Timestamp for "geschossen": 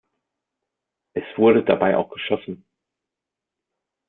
2.09-2.65